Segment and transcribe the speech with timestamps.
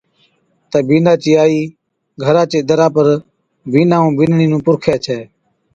[0.69, 1.61] تہ بِينڏا چِي آئِي
[2.23, 3.07] گھرا چي درا پر
[3.71, 5.19] بِينڏا ائُون بِينڏڙِي نُون پُرکي ڇَي،